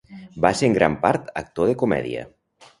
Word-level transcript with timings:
Va 0.45 0.51
ser 0.61 0.69
en 0.69 0.77
gran 0.77 0.95
part 1.05 1.31
actor 1.43 1.71
de 1.73 1.79
comèdia. 1.85 2.29